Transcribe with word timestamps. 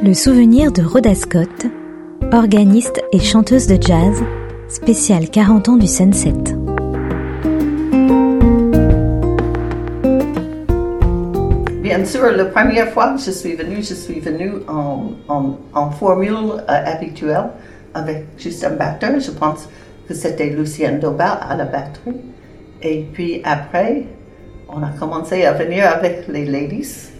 Le 0.00 0.14
souvenir 0.14 0.70
de 0.70 0.80
Rhoda 0.80 1.12
Scott, 1.12 1.66
organiste 2.32 3.02
et 3.12 3.18
chanteuse 3.18 3.66
de 3.66 3.82
jazz, 3.82 4.22
spécial 4.68 5.28
40 5.28 5.70
ans 5.70 5.76
du 5.76 5.88
Sunset. 5.88 6.34
Bien 11.82 12.04
sûr, 12.04 12.30
la 12.30 12.44
première 12.44 12.90
fois 12.90 13.14
que 13.14 13.20
je 13.20 13.32
suis 13.32 13.56
venue, 13.56 13.82
je 13.82 13.94
suis 13.94 14.20
venue 14.20 14.52
en, 14.68 15.14
en, 15.28 15.58
en 15.74 15.90
formule 15.90 16.52
euh, 16.60 16.62
habituelle 16.68 17.50
avec 17.92 18.26
juste 18.38 18.62
un 18.62 18.76
batteur. 18.76 19.18
Je 19.18 19.32
pense 19.32 19.68
que 20.06 20.14
c'était 20.14 20.50
Lucien 20.50 20.92
Doba 20.92 21.30
à 21.30 21.56
la 21.56 21.64
batterie. 21.64 22.20
Et 22.82 23.04
puis 23.12 23.42
après, 23.42 24.04
on 24.68 24.80
a 24.80 24.90
commencé 24.90 25.44
à 25.44 25.54
venir 25.54 25.90
avec 25.90 26.28
les 26.28 26.44
ladies. 26.44 27.17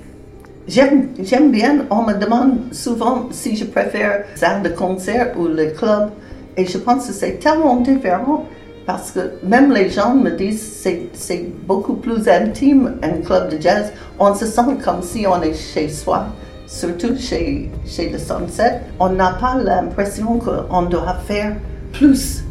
J'aime, 0.68 1.50
bien, 1.50 1.86
on 1.88 2.02
me 2.02 2.12
demande 2.12 2.58
souvent 2.72 3.28
si 3.30 3.56
je 3.56 3.64
préfère 3.64 4.24
salle 4.34 4.62
de 4.62 4.68
concert 4.68 5.32
ou 5.38 5.46
le 5.46 5.70
club. 5.70 6.10
Et 6.58 6.66
je 6.66 6.76
pense 6.76 7.06
que 7.06 7.12
c'est 7.14 7.38
tellement 7.38 7.76
différent 7.76 8.44
parce 8.84 9.12
que 9.12 9.32
même 9.42 9.72
les 9.72 9.88
gens 9.88 10.14
me 10.14 10.30
disent 10.30 10.60
c'est 10.82 11.08
c'est 11.14 11.46
beaucoup 11.66 11.94
plus 11.94 12.28
intime 12.28 12.96
un 13.02 13.22
club 13.24 13.50
de 13.50 13.58
jazz. 13.58 13.92
On 14.18 14.34
se 14.34 14.44
sent 14.44 14.76
comme 14.84 15.00
si 15.02 15.26
on 15.26 15.40
est 15.40 15.54
chez 15.54 15.88
soi, 15.88 16.26
surtout 16.66 17.16
chez, 17.16 17.70
chez 17.86 18.10
le 18.10 18.18
Sunset. 18.18 18.82
On 19.00 19.08
n'a 19.08 19.38
pas 19.40 19.54
l'impression 19.56 20.38
qu'on 20.38 20.82
doit 20.82 21.16
faire 21.26 21.56
plus. 21.94 22.44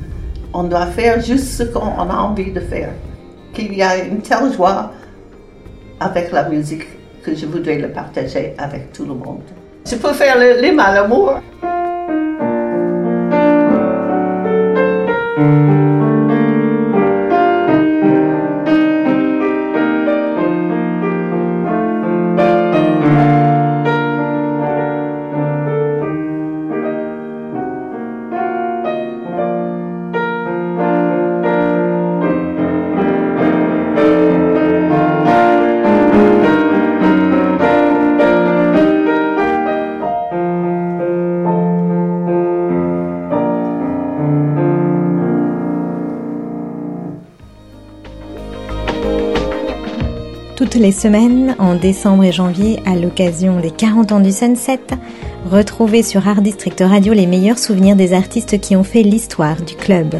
On 0.55 0.63
doit 0.63 0.87
faire 0.87 1.21
juste 1.21 1.49
ce 1.49 1.63
qu'on 1.63 2.09
a 2.09 2.15
envie 2.15 2.51
de 2.51 2.61
faire. 2.61 2.89
Qu'il 3.53 3.75
y 3.75 3.83
a 3.83 4.03
une 4.05 4.21
telle 4.21 4.51
joie 4.53 4.91
avec 5.99 6.31
la 6.31 6.49
musique 6.49 6.96
que 7.27 7.35
je 7.35 7.45
voudrais 7.45 7.77
le 7.77 7.89
partager 7.89 8.53
avec 8.57 8.93
tout 8.93 9.03
le 9.05 9.13
monde. 9.13 9.41
Je 9.85 9.95
peux 9.97 10.13
faire 10.13 10.37
les, 10.39 10.61
les 10.61 10.71
malamours. 10.71 11.41
Toutes 50.57 50.73
les 50.73 50.91
semaines, 50.91 51.55
en 51.59 51.75
décembre 51.75 52.23
et 52.23 52.31
janvier, 52.31 52.79
à 52.83 52.95
l'occasion 52.95 53.59
des 53.59 53.69
40 53.69 54.11
ans 54.11 54.19
du 54.19 54.31
Sunset, 54.31 54.79
retrouvez 55.45 56.01
sur 56.01 56.27
Art 56.27 56.41
District 56.41 56.81
Radio 56.83 57.13
les 57.13 57.27
meilleurs 57.27 57.59
souvenirs 57.59 57.95
des 57.95 58.11
artistes 58.11 58.59
qui 58.59 58.75
ont 58.75 58.83
fait 58.83 59.03
l'histoire 59.03 59.61
du 59.61 59.75
club. 59.75 60.15